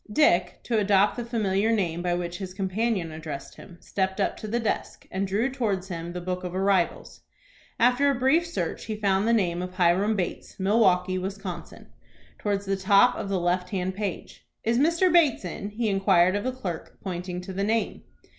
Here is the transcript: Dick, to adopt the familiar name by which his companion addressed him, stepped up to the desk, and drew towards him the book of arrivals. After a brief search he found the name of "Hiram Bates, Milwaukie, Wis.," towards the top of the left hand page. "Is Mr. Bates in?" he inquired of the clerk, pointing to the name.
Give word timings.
Dick, 0.11 0.61
to 0.63 0.79
adopt 0.79 1.15
the 1.15 1.23
familiar 1.23 1.71
name 1.71 2.01
by 2.01 2.15
which 2.15 2.39
his 2.39 2.55
companion 2.55 3.11
addressed 3.11 3.53
him, 3.53 3.77
stepped 3.79 4.19
up 4.19 4.35
to 4.37 4.47
the 4.47 4.59
desk, 4.59 5.05
and 5.11 5.27
drew 5.27 5.47
towards 5.51 5.89
him 5.89 6.11
the 6.11 6.19
book 6.19 6.43
of 6.43 6.55
arrivals. 6.55 7.21
After 7.79 8.09
a 8.09 8.15
brief 8.15 8.43
search 8.47 8.85
he 8.85 8.95
found 8.95 9.27
the 9.27 9.31
name 9.31 9.61
of 9.61 9.75
"Hiram 9.75 10.15
Bates, 10.15 10.59
Milwaukie, 10.59 11.19
Wis.," 11.19 11.39
towards 12.39 12.65
the 12.65 12.77
top 12.77 13.15
of 13.15 13.29
the 13.29 13.39
left 13.39 13.69
hand 13.69 13.93
page. 13.93 14.43
"Is 14.63 14.79
Mr. 14.79 15.13
Bates 15.13 15.45
in?" 15.45 15.69
he 15.69 15.87
inquired 15.87 16.35
of 16.35 16.45
the 16.45 16.51
clerk, 16.51 16.97
pointing 17.03 17.39
to 17.41 17.53
the 17.53 17.63
name. 17.63 18.01